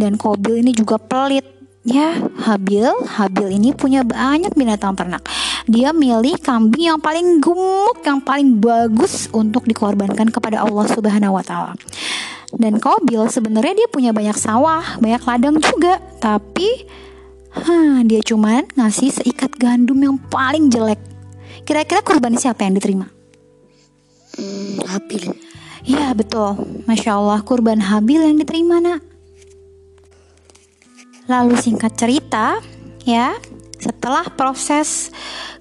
Dan 0.00 0.16
Kobil 0.16 0.64
ini 0.64 0.72
juga 0.72 0.96
pelit 0.96 1.44
ya. 1.84 2.16
Habil 2.48 2.88
Habil 3.04 3.60
ini 3.60 3.76
punya 3.76 4.00
banyak 4.00 4.56
binatang 4.56 4.96
ternak. 4.96 5.20
Dia 5.68 5.92
milih 5.92 6.40
kambing 6.40 6.96
yang 6.96 7.00
paling 7.00 7.44
gemuk 7.44 8.00
yang 8.00 8.24
paling 8.24 8.56
bagus 8.56 9.28
untuk 9.36 9.68
dikorbankan 9.68 10.32
kepada 10.32 10.64
Allah 10.64 10.88
Subhanahu 10.88 11.36
wa 11.36 11.44
taala. 11.44 11.76
Dan 12.56 12.80
Kobil 12.80 13.28
sebenarnya 13.28 13.84
dia 13.84 13.88
punya 13.92 14.16
banyak 14.16 14.36
sawah 14.40 14.96
banyak 14.96 15.22
ladang 15.28 15.60
juga. 15.60 16.00
Tapi 16.24 16.88
huh, 17.54 18.02
dia 18.02 18.20
cuman 18.20 18.66
ngasih 18.74 19.10
seikat 19.14 19.54
gandum 19.56 19.98
yang 20.02 20.16
paling 20.18 20.68
jelek. 20.68 20.98
Kira-kira 21.64 22.04
kurban 22.04 22.36
siapa 22.36 22.66
yang 22.66 22.76
diterima? 22.76 23.06
Hmm, 24.34 24.82
Habil. 24.90 25.32
Ya 25.84 26.10
betul, 26.16 26.58
Masya 26.88 27.20
Allah 27.20 27.40
kurban 27.44 27.78
Habil 27.80 28.20
yang 28.20 28.36
diterima 28.40 28.80
nak. 28.80 29.00
Lalu 31.24 31.56
singkat 31.56 31.96
cerita 31.96 32.60
ya 33.08 33.32
Setelah 33.80 34.28
proses 34.28 35.08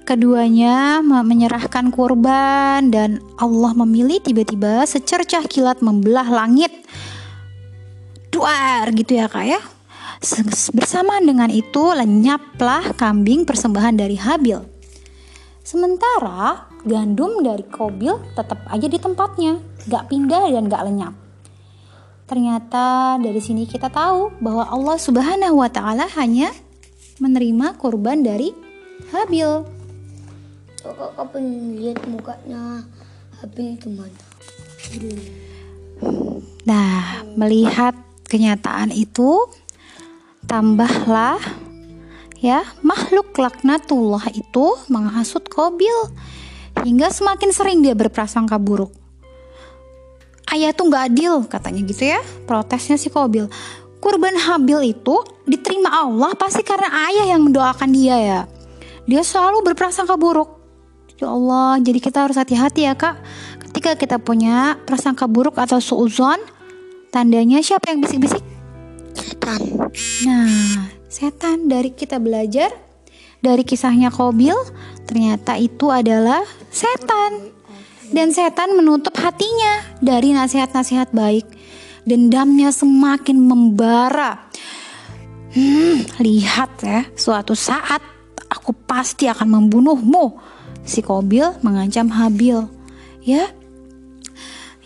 keduanya 0.04 1.00
menyerahkan 1.00 1.88
kurban 1.88 2.92
Dan 2.92 3.24
Allah 3.40 3.72
memilih 3.72 4.20
tiba-tiba 4.20 4.84
secercah 4.84 5.48
kilat 5.48 5.80
membelah 5.80 6.28
langit. 6.28 6.72
Duar 8.28 8.92
gitu 8.92 9.16
ya 9.16 9.32
kak 9.32 9.48
ya 9.48 9.60
Bersamaan 10.72 11.28
dengan 11.28 11.52
itu 11.52 11.92
lenyaplah 11.92 12.96
kambing 12.96 13.44
persembahan 13.44 14.00
dari 14.00 14.16
Habil 14.16 14.74
Sementara 15.64 16.68
gandum 16.84 17.40
dari 17.40 17.64
kobil 17.64 18.20
tetap 18.36 18.68
aja 18.68 18.84
di 18.84 19.00
tempatnya, 19.00 19.64
gak 19.88 20.12
pindah 20.12 20.52
dan 20.52 20.68
gak 20.68 20.84
lenyap. 20.92 21.16
Ternyata 22.28 23.16
dari 23.24 23.40
sini 23.40 23.64
kita 23.64 23.88
tahu 23.88 24.44
bahwa 24.44 24.68
Allah 24.68 25.00
Subhanahu 25.00 25.64
wa 25.64 25.72
Ta'ala 25.72 26.12
hanya 26.20 26.52
menerima 27.24 27.80
kurban 27.80 28.28
dari 28.28 28.52
Habil. 29.16 29.64
Kok 30.84 31.16
kau 31.16 31.28
pengen 31.32 31.80
lihat 31.80 32.04
mukanya 32.12 32.84
Habil 33.40 33.80
gimana? 33.80 34.20
Nah, 36.68 37.24
melihat 37.40 37.96
kenyataan 38.28 38.92
itu, 38.92 39.48
tambahlah 40.54 41.42
ya 42.38 42.62
makhluk 42.86 43.34
laknatullah 43.34 44.22
itu 44.38 44.78
menghasut 44.86 45.50
Kobil 45.50 46.14
hingga 46.86 47.10
semakin 47.10 47.50
sering 47.50 47.82
dia 47.82 47.98
berprasangka 47.98 48.62
buruk. 48.62 48.94
Ayah 50.54 50.70
tuh 50.70 50.94
nggak 50.94 51.10
adil 51.10 51.42
katanya 51.50 51.82
gitu 51.90 52.06
ya 52.06 52.22
protesnya 52.46 53.02
si 53.02 53.10
Kobil. 53.10 53.50
Kurban 53.98 54.38
Habil 54.38 54.94
itu 54.94 55.26
diterima 55.50 55.90
Allah 55.90 56.38
pasti 56.38 56.62
karena 56.62 57.10
ayah 57.10 57.34
yang 57.34 57.50
mendoakan 57.50 57.90
dia 57.90 58.18
ya. 58.22 58.42
Dia 59.10 59.26
selalu 59.26 59.74
berprasangka 59.74 60.22
buruk. 60.22 60.54
Ya 61.18 61.34
Allah, 61.34 61.82
jadi 61.82 61.98
kita 61.98 62.30
harus 62.30 62.38
hati-hati 62.38 62.86
ya 62.86 62.94
kak. 62.94 63.18
Ketika 63.58 63.98
kita 63.98 64.22
punya 64.22 64.78
prasangka 64.86 65.26
buruk 65.26 65.58
atau 65.58 65.82
suuzon, 65.82 66.38
tandanya 67.10 67.58
siapa 67.66 67.90
yang 67.90 68.06
bisik-bisik? 68.06 68.53
Setan. 69.14 69.62
Nah, 70.26 70.90
setan 71.08 71.70
dari 71.70 71.94
kita 71.94 72.18
belajar 72.18 72.74
dari 73.44 73.68
kisahnya 73.68 74.08
Kobil 74.08 74.56
ternyata 75.04 75.60
itu 75.60 75.92
adalah 75.92 76.42
setan. 76.72 77.52
Dan 78.14 78.30
setan 78.30 78.78
menutup 78.78 79.12
hatinya 79.20 79.84
dari 80.00 80.32
nasihat-nasihat 80.32 81.12
baik. 81.12 81.44
Dendamnya 82.08 82.70
semakin 82.70 83.36
membara. 83.42 84.48
Hmm, 85.54 86.02
lihat 86.22 86.82
ya 86.82 87.10
suatu 87.14 87.58
saat 87.58 88.00
aku 88.48 88.72
pasti 88.86 89.28
akan 89.28 89.60
membunuhmu. 89.60 90.40
Si 90.86 91.04
Kobil 91.04 91.58
mengancam 91.66 92.08
Habil. 92.14 92.64
Ya 93.26 93.50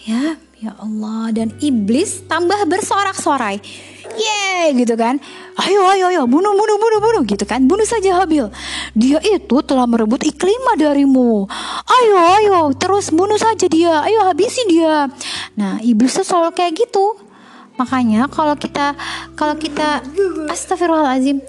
ya 0.08 0.40
ya 0.58 0.72
Allah. 0.80 1.36
Dan 1.36 1.52
iblis 1.60 2.26
tambah 2.32 2.64
bersorak-sorai 2.64 3.60
Yeay 4.16 4.78
gitu 4.78 4.96
kan. 4.96 5.20
Ayo 5.58 5.84
ayo 5.90 6.14
ayo 6.14 6.22
bunuh 6.30 6.54
bunuh 6.54 6.78
bunuh 6.80 7.00
bunuh 7.02 7.24
gitu 7.28 7.44
kan. 7.44 7.66
Bunuh 7.66 7.84
saja 7.84 8.24
Habil. 8.24 8.48
Dia 8.94 9.20
itu 9.20 9.58
telah 9.66 9.90
merebut 9.90 10.24
iklima 10.24 10.80
darimu. 10.80 11.50
Ayo 11.88 12.16
ayo 12.40 12.60
terus 12.78 13.12
bunuh 13.12 13.36
saja 13.36 13.68
dia. 13.68 14.06
Ayo 14.06 14.24
habisi 14.24 14.64
dia. 14.70 15.12
Nah 15.60 15.82
iblis 15.84 16.16
selalu 16.16 16.54
kayak 16.56 16.78
gitu. 16.78 17.18
Makanya 17.78 18.26
kalau 18.32 18.58
kita 18.58 18.98
Kalau 19.38 19.54
kita 19.54 20.02
Astagfirullahaladzim 20.50 21.46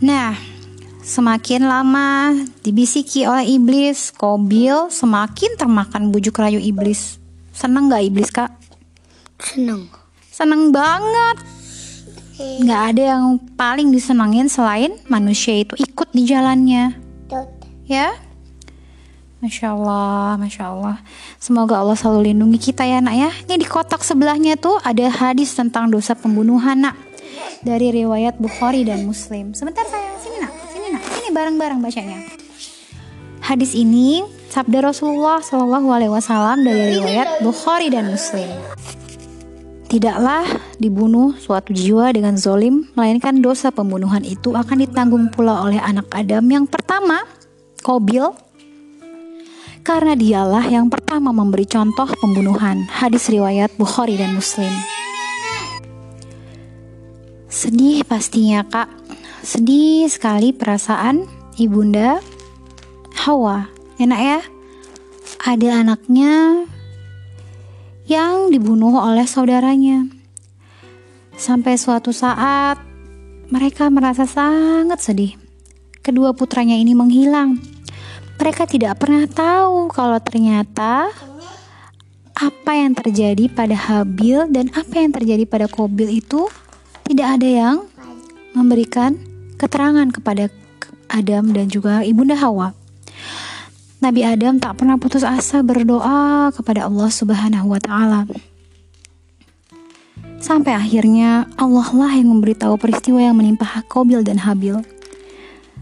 Nah 0.00 0.32
Semakin 1.06 1.70
lama 1.70 2.34
dibisiki 2.66 3.30
oleh 3.30 3.46
iblis, 3.46 4.10
Kobil 4.10 4.90
semakin 4.90 5.54
termakan 5.54 6.10
bujuk 6.10 6.34
rayu 6.34 6.58
iblis. 6.58 7.22
Seneng 7.54 7.86
gak 7.86 8.02
iblis 8.02 8.34
kak? 8.34 8.55
Senang. 9.46 9.86
Seneng 10.34 10.74
banget. 10.74 11.36
Nggak 12.36 12.82
ada 12.92 13.02
yang 13.16 13.24
paling 13.54 13.94
disenangin 13.94 14.50
selain 14.50 14.98
manusia 15.06 15.54
itu 15.54 15.78
ikut 15.78 16.10
di 16.10 16.26
jalannya. 16.26 16.98
Ya? 17.86 18.12
Masya 19.38 19.78
Allah, 19.78 20.34
Masya 20.34 20.64
Allah. 20.66 20.96
Semoga 21.38 21.78
Allah 21.78 21.94
selalu 21.94 22.34
lindungi 22.34 22.58
kita 22.58 22.82
ya 22.82 22.98
nak 22.98 23.14
ya. 23.14 23.30
Ini 23.46 23.54
di 23.54 23.66
kotak 23.68 24.02
sebelahnya 24.02 24.58
tuh 24.58 24.82
ada 24.82 25.06
hadis 25.06 25.54
tentang 25.54 25.94
dosa 25.94 26.18
pembunuhan 26.18 26.90
nak. 26.90 26.98
Dari 27.62 27.94
riwayat 27.94 28.42
Bukhari 28.42 28.82
dan 28.82 29.06
Muslim. 29.06 29.54
Sebentar 29.54 29.86
saya 29.86 30.18
sini 30.18 30.42
nak, 30.42 30.52
sini 30.74 30.90
nak, 30.90 31.02
sini 31.06 31.28
bareng-bareng 31.30 31.78
bacanya. 31.78 32.18
Hadis 33.46 33.78
ini 33.78 34.26
sabda 34.50 34.90
Rasulullah 34.90 35.38
Shallallahu 35.38 35.88
Alaihi 35.94 36.10
Wasallam 36.10 36.66
dari 36.66 36.98
riwayat 36.98 37.46
Bukhari 37.46 37.94
dan 37.94 38.10
Muslim. 38.10 38.50
Tidaklah 39.86 40.42
dibunuh 40.82 41.38
suatu 41.38 41.70
jiwa 41.70 42.10
dengan 42.10 42.34
zolim, 42.34 42.90
melainkan 42.98 43.38
dosa 43.38 43.70
pembunuhan 43.70 44.26
itu 44.26 44.50
akan 44.50 44.82
ditanggung 44.82 45.30
pula 45.30 45.62
oleh 45.62 45.78
anak 45.78 46.10
Adam 46.10 46.42
yang 46.50 46.66
pertama, 46.66 47.22
Kobil, 47.86 48.34
karena 49.86 50.18
dialah 50.18 50.66
yang 50.66 50.90
pertama 50.90 51.30
memberi 51.30 51.62
contoh 51.70 52.10
pembunuhan. 52.18 52.90
Hadis 52.90 53.30
riwayat 53.30 53.70
Bukhari 53.78 54.18
dan 54.18 54.34
Muslim. 54.34 54.74
Sedih 57.46 58.02
pastinya 58.02 58.66
kak, 58.66 58.90
sedih 59.46 60.10
sekali 60.10 60.50
perasaan 60.50 61.30
ibunda 61.62 62.18
Hawa. 63.22 63.70
Enak 64.02 64.20
ya? 64.20 64.40
Ada 65.46 65.86
anaknya 65.86 66.66
yang 68.06 68.54
dibunuh 68.54 69.02
oleh 69.02 69.26
saudaranya. 69.26 70.06
Sampai 71.36 71.76
suatu 71.76 72.14
saat 72.14 72.78
mereka 73.50 73.90
merasa 73.90 74.24
sangat 74.24 75.02
sedih. 75.02 75.34
Kedua 76.00 76.30
putranya 76.32 76.78
ini 76.78 76.94
menghilang. 76.94 77.58
Mereka 78.38 78.70
tidak 78.70 79.02
pernah 79.02 79.26
tahu 79.26 79.90
kalau 79.90 80.22
ternyata 80.22 81.10
apa 82.36 82.72
yang 82.76 82.94
terjadi 82.94 83.48
pada 83.50 83.74
Habil 83.74 84.46
dan 84.54 84.70
apa 84.76 85.02
yang 85.02 85.10
terjadi 85.10 85.48
pada 85.48 85.66
Kobil 85.66 86.20
itu 86.20 86.46
tidak 87.08 87.40
ada 87.40 87.48
yang 87.48 87.76
memberikan 88.52 89.18
keterangan 89.56 90.06
kepada 90.12 90.52
Adam 91.10 91.50
dan 91.50 91.66
juga 91.72 92.06
ibunda 92.06 92.36
Hawa. 92.36 92.85
Nabi 94.06 94.22
Adam 94.22 94.62
tak 94.62 94.78
pernah 94.78 94.94
putus 95.02 95.26
asa 95.26 95.66
berdoa 95.66 96.54
kepada 96.54 96.86
Allah 96.86 97.10
Subhanahu 97.10 97.74
wa 97.74 97.82
taala. 97.82 98.22
Sampai 100.38 100.78
akhirnya 100.78 101.50
Allah 101.58 101.90
lah 101.90 102.14
yang 102.14 102.30
memberitahu 102.30 102.78
peristiwa 102.78 103.18
yang 103.18 103.34
menimpa 103.34 103.66
Kobil 103.90 104.22
dan 104.22 104.38
Habil. 104.46 104.78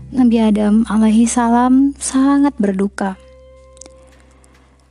Nabi 0.08 0.40
Adam 0.40 0.88
alaihi 0.88 1.28
salam 1.28 1.92
sangat 2.00 2.56
berduka. 2.56 3.20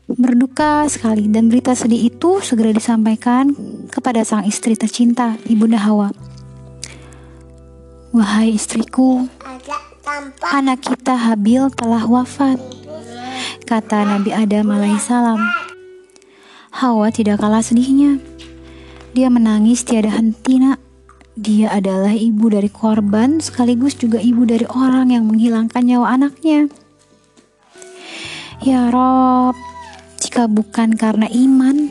Berduka 0.05 0.85
duka 0.85 0.91
sekali 0.93 1.25
dan 1.25 1.49
berita 1.49 1.73
sedih 1.73 2.13
itu 2.13 2.37
segera 2.45 2.69
disampaikan 2.69 3.49
kepada 3.89 4.21
sang 4.21 4.45
istri 4.45 4.77
tercinta, 4.77 5.41
Ibunda 5.49 5.81
Hawa. 5.81 6.13
Wahai 8.13 8.53
istriku, 8.53 9.25
anak 10.53 10.85
kita 10.85 11.17
Habil 11.17 11.65
telah 11.73 12.05
wafat, 12.05 12.61
kata 13.63 14.05
Nabi 14.05 14.33
Adam 14.33 14.73
alaihissalam. 14.73 15.41
Hawa 16.73 17.13
tidak 17.13 17.41
kalah 17.41 17.61
sedihnya. 17.61 18.17
Dia 19.13 19.29
menangis 19.29 19.85
tiada 19.85 20.09
henti 20.09 20.57
nak. 20.57 20.81
Dia 21.33 21.73
adalah 21.73 22.13
ibu 22.13 22.49
dari 22.49 22.69
korban 22.69 23.41
sekaligus 23.41 23.97
juga 23.97 24.21
ibu 24.21 24.45
dari 24.45 24.65
orang 24.69 25.13
yang 25.13 25.25
menghilangkan 25.29 25.81
nyawa 25.81 26.17
anaknya. 26.17 26.69
Ya 28.61 28.93
Rob, 28.93 29.57
jika 30.21 30.45
bukan 30.45 30.93
karena 30.93 31.25
iman, 31.29 31.89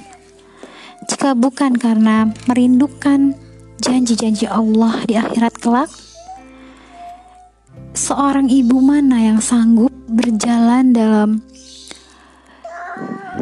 jika 1.10 1.34
bukan 1.34 1.74
karena 1.78 2.30
merindukan 2.46 3.34
janji-janji 3.82 4.46
Allah 4.46 5.02
di 5.06 5.18
akhirat 5.18 5.58
kelak, 5.58 5.90
seorang 8.12 8.52
ibu 8.52 8.76
mana 8.84 9.24
yang 9.24 9.40
sanggup 9.40 9.88
berjalan 10.04 10.92
dalam 10.92 11.40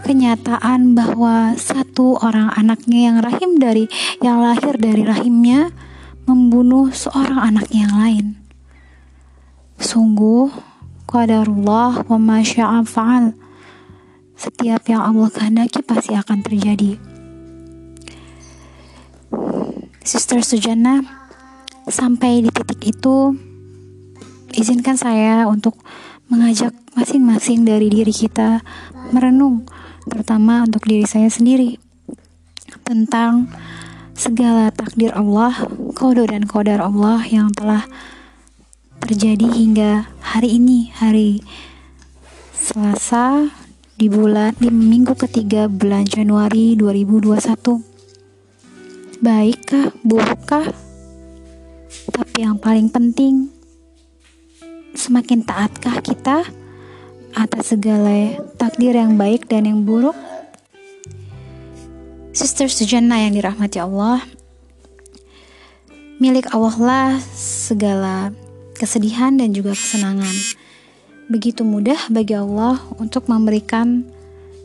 kenyataan 0.06 0.94
bahwa 0.94 1.58
satu 1.58 2.14
orang 2.22 2.54
anaknya 2.54 3.10
yang 3.10 3.18
rahim 3.18 3.58
dari 3.58 3.90
yang 4.22 4.38
lahir 4.38 4.78
dari 4.78 5.02
rahimnya 5.02 5.74
membunuh 6.22 6.94
seorang 6.94 7.50
anaknya 7.50 7.90
yang 7.90 7.96
lain. 7.98 8.26
Sungguh 9.82 10.54
qadarullah 11.10 12.06
wa 12.06 12.18
ma 12.22 12.38
fa'al. 12.86 13.34
Setiap 14.38 14.86
yang 14.86 15.02
Allah 15.02 15.34
kehendaki 15.34 15.82
pasti 15.82 16.14
akan 16.14 16.46
terjadi. 16.46 16.94
Sister 20.06 20.46
Sujana, 20.46 21.02
sampai 21.90 22.46
di 22.46 22.54
titik 22.54 22.86
itu 22.86 23.49
izinkan 24.54 24.98
saya 24.98 25.46
untuk 25.46 25.78
mengajak 26.30 26.74
masing-masing 26.94 27.66
dari 27.66 27.90
diri 27.90 28.14
kita 28.14 28.62
merenung, 29.10 29.66
terutama 30.06 30.62
untuk 30.62 30.86
diri 30.86 31.06
saya 31.06 31.26
sendiri, 31.26 31.78
tentang 32.86 33.50
segala 34.14 34.70
takdir 34.70 35.10
Allah, 35.14 35.66
kode 35.94 36.26
dan 36.30 36.46
kodar 36.46 36.82
Allah 36.82 37.22
yang 37.26 37.50
telah 37.50 37.86
terjadi 39.02 39.46
hingga 39.50 39.90
hari 40.22 40.60
ini, 40.60 40.94
hari 40.94 41.42
Selasa 42.54 43.50
di 43.98 44.06
bulan 44.06 44.54
di 44.60 44.70
minggu 44.70 45.16
ketiga 45.18 45.66
bulan 45.66 46.06
Januari 46.06 46.78
2021. 46.78 47.82
Baikkah, 49.18 49.90
burukkah? 50.06 50.70
Tapi 52.14 52.38
yang 52.44 52.56
paling 52.62 52.86
penting 52.92 53.59
Semakin 54.94 55.46
taatkah 55.46 56.02
kita 56.02 56.42
atas 57.34 57.70
segala 57.70 58.34
takdir 58.58 58.94
yang 58.94 59.14
baik 59.14 59.46
dan 59.46 59.66
yang 59.66 59.86
buruk? 59.86 60.16
Sister 62.30 62.70
Sujana 62.70 63.22
yang 63.22 63.34
dirahmati 63.34 63.82
Allah, 63.82 64.22
milik 66.22 66.50
Allah 66.54 66.76
lah 66.78 67.08
segala 67.34 68.30
kesedihan 68.78 69.34
dan 69.34 69.50
juga 69.50 69.74
kesenangan. 69.74 70.34
Begitu 71.30 71.62
mudah 71.62 71.98
bagi 72.10 72.34
Allah 72.34 72.78
untuk 72.98 73.26
memberikan 73.30 74.02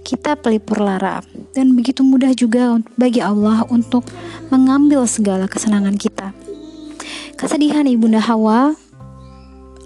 kita 0.06 0.38
pelipur 0.38 0.86
lara 0.86 1.26
dan 1.58 1.74
begitu 1.74 2.06
mudah 2.06 2.30
juga 2.38 2.78
bagi 2.94 3.22
Allah 3.22 3.66
untuk 3.74 4.06
mengambil 4.54 5.10
segala 5.10 5.50
kesenangan 5.50 5.98
kita. 5.98 6.34
Kesedihan 7.36 7.90
Ibunda 7.90 8.22
Hawa 8.22 8.78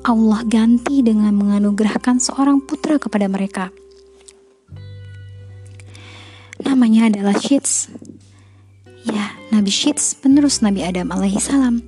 Allah 0.07 0.47
ganti 0.47 1.03
dengan 1.03 1.35
menganugerahkan 1.35 2.23
seorang 2.23 2.63
putra 2.63 2.95
kepada 2.95 3.27
mereka. 3.27 3.71
Namanya 6.63 7.11
adalah 7.11 7.35
Shits. 7.35 7.91
Ya, 9.03 9.35
Nabi 9.51 9.71
Shits 9.71 10.15
penerus 10.15 10.63
Nabi 10.63 10.83
Adam 10.83 11.11
alaihissalam. 11.11 11.83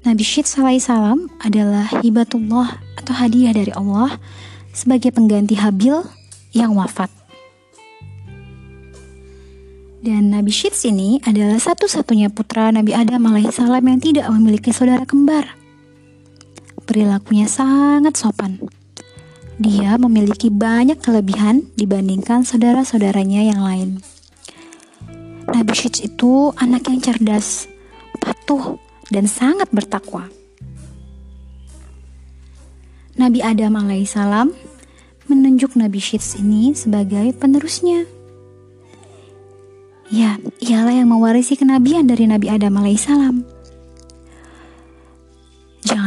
Nabi 0.00 0.24
Shits 0.24 0.56
alaihissalam 0.56 1.28
adalah 1.44 1.88
hibatullah 2.00 2.80
atau 2.96 3.12
hadiah 3.12 3.52
dari 3.52 3.72
Allah 3.76 4.16
sebagai 4.72 5.12
pengganti 5.12 5.60
Habil 5.60 6.00
yang 6.56 6.72
wafat. 6.72 7.12
Dan 10.00 10.32
Nabi 10.32 10.48
Shits 10.48 10.88
ini 10.88 11.20
adalah 11.28 11.60
satu-satunya 11.60 12.32
putra 12.32 12.72
Nabi 12.72 12.96
Adam 12.96 13.20
alaihissalam 13.28 13.84
yang 13.84 14.00
tidak 14.00 14.32
memiliki 14.32 14.72
saudara 14.72 15.04
kembar 15.04 15.59
perilakunya 16.90 17.46
sangat 17.46 18.18
sopan. 18.18 18.58
Dia 19.62 19.94
memiliki 19.94 20.50
banyak 20.50 20.98
kelebihan 20.98 21.70
dibandingkan 21.78 22.42
saudara-saudaranya 22.42 23.46
yang 23.46 23.62
lain. 23.62 24.02
Nabi 25.46 25.70
Shits 25.70 26.02
itu 26.02 26.50
anak 26.58 26.90
yang 26.90 26.98
cerdas, 26.98 27.70
patuh, 28.18 28.82
dan 29.06 29.30
sangat 29.30 29.70
bertakwa. 29.70 30.26
Nabi 33.14 33.38
Adam 33.38 33.78
alaihissalam 33.78 34.50
menunjuk 35.30 35.78
Nabi 35.78 36.02
Shits 36.02 36.42
ini 36.42 36.74
sebagai 36.74 37.30
penerusnya. 37.38 38.02
Ya, 40.10 40.42
ialah 40.58 40.90
yang 40.90 41.14
mewarisi 41.14 41.54
kenabian 41.54 42.10
dari 42.10 42.26
Nabi 42.26 42.50
Adam 42.50 42.74
alaihissalam. 42.82 43.46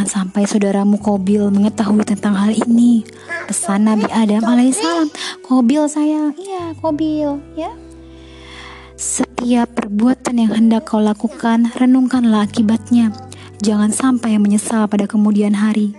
Jangan 0.03 0.27
sampai 0.27 0.43
saudaramu 0.43 0.99
Kobil 0.99 1.47
mengetahui 1.47 2.03
tentang 2.03 2.35
hal 2.35 2.51
ini. 2.51 3.07
Pesan 3.47 3.87
Nabi 3.87 4.03
Adam 4.11 4.43
alaihissalam. 4.43 5.07
Kobil 5.47 5.87
sayang, 5.87 6.35
iya 6.35 6.75
Kobil, 6.75 7.39
ya. 7.55 7.71
Setiap 8.99 9.71
perbuatan 9.71 10.43
yang 10.43 10.51
hendak 10.51 10.91
kau 10.91 10.99
lakukan, 10.99 11.71
renungkanlah 11.79 12.43
akibatnya. 12.43 13.15
Jangan 13.63 13.95
sampai 13.95 14.35
menyesal 14.43 14.91
pada 14.91 15.07
kemudian 15.07 15.55
hari. 15.55 15.95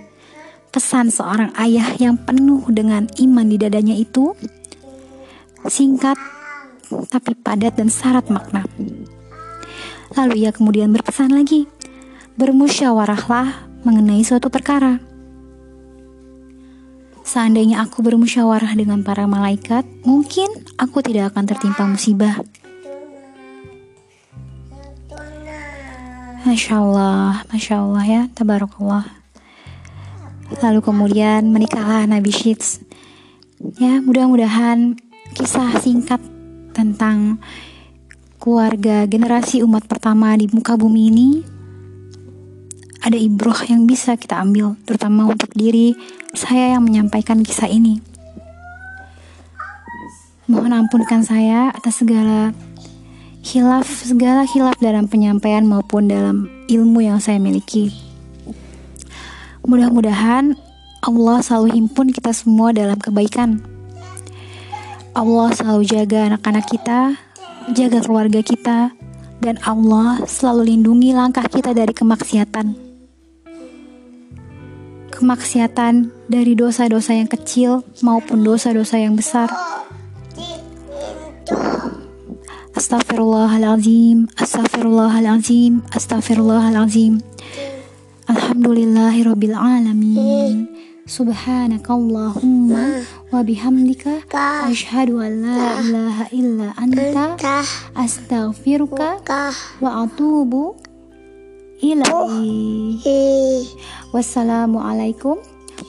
Pesan 0.68 1.08
seorang 1.08 1.56
ayah 1.56 1.88
yang 1.96 2.20
penuh 2.20 2.60
dengan 2.68 3.08
iman 3.08 3.46
di 3.48 3.56
dadanya 3.56 3.96
itu 3.96 4.36
singkat 5.64 6.20
tapi 7.08 7.32
padat 7.40 7.80
dan 7.80 7.88
syarat 7.88 8.28
makna. 8.28 8.68
Lalu 10.12 10.44
ia 10.44 10.52
kemudian 10.52 10.92
berpesan 10.92 11.32
lagi, 11.32 11.64
bermusyawarahlah 12.36 13.63
mengenai 13.84 14.24
suatu 14.24 14.48
perkara. 14.48 14.98
Seandainya 17.24 17.80
aku 17.80 18.04
bermusyawarah 18.04 18.76
dengan 18.76 19.00
para 19.00 19.24
malaikat, 19.24 19.84
mungkin 20.04 20.48
aku 20.76 21.00
tidak 21.00 21.32
akan 21.32 21.44
tertimpa 21.48 21.84
musibah. 21.88 22.36
Masya 26.44 26.74
Allah, 26.76 27.40
Masya 27.48 27.74
Allah 27.80 28.04
ya, 28.04 28.22
Tabarakallah. 28.36 29.08
Lalu 30.60 30.80
kemudian 30.84 31.48
menikahlah 31.48 32.04
Nabi 32.04 32.28
Shits. 32.28 32.84
Ya, 33.80 34.04
mudah-mudahan 34.04 35.00
kisah 35.32 35.80
singkat 35.80 36.20
tentang 36.76 37.40
keluarga 38.36 39.08
generasi 39.08 39.64
umat 39.64 39.88
pertama 39.88 40.36
di 40.36 40.44
muka 40.52 40.76
bumi 40.76 41.08
ini 41.08 41.53
ada 43.04 43.20
ibroh 43.20 43.60
yang 43.68 43.84
bisa 43.84 44.16
kita 44.16 44.40
ambil, 44.40 44.80
terutama 44.88 45.28
untuk 45.28 45.52
diri 45.52 45.92
saya 46.32 46.72
yang 46.72 46.88
menyampaikan 46.88 47.44
kisah 47.44 47.68
ini. 47.68 48.00
Mohon 50.48 50.88
ampunkan 50.88 51.20
saya 51.20 51.68
atas 51.68 52.00
segala 52.00 52.56
hilaf, 53.44 53.84
segala 53.84 54.48
hilaf 54.48 54.80
dalam 54.80 55.04
penyampaian 55.04 55.68
maupun 55.68 56.08
dalam 56.08 56.48
ilmu 56.64 57.04
yang 57.04 57.20
saya 57.20 57.36
miliki. 57.36 57.92
Mudah-mudahan 59.68 60.56
Allah 61.04 61.44
selalu 61.44 61.76
himpun 61.76 62.08
kita 62.08 62.32
semua 62.32 62.72
dalam 62.72 62.96
kebaikan. 62.96 63.60
Allah 65.12 65.52
selalu 65.52 65.84
jaga 65.84 66.32
anak-anak 66.32 66.64
kita, 66.72 67.20
jaga 67.76 68.00
keluarga 68.00 68.40
kita, 68.40 68.96
dan 69.44 69.60
Allah 69.60 70.24
selalu 70.24 70.72
lindungi 70.72 71.12
langkah 71.12 71.44
kita 71.44 71.76
dari 71.76 71.92
kemaksiatan 71.92 72.83
kemaksiatan 75.14 76.10
dari 76.26 76.58
dosa-dosa 76.58 77.14
yang 77.14 77.30
kecil 77.30 77.86
maupun 78.02 78.42
dosa-dosa 78.42 78.98
yang 78.98 79.14
besar. 79.14 79.46
Astaghfirullahalazim, 82.74 84.26
astaghfirullahalazim, 84.34 85.86
astaghfirullahalazim. 85.94 87.22
Alhamdulillahirabbil 88.26 89.54
alamin. 89.54 90.66
Subhanakallahumma 91.04 93.04
wa 93.28 93.44
bihamdika 93.44 94.24
Ka. 94.24 94.72
asyhadu 94.72 95.20
an 95.20 95.44
la 95.44 95.76
ilaha 95.84 96.24
illa 96.32 96.72
anta 96.80 97.60
astaghfiruka 97.92 99.20
wa 99.84 100.08
atubu 100.08 100.80
ilaih. 101.80 103.00
Eh. 103.02 103.62
Wassalamualaikum 104.12 105.38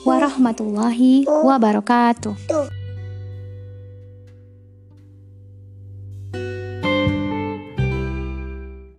warahmatullahi 0.02 1.26
wabarakatuh. 1.26 2.34
Tuh. 2.46 2.85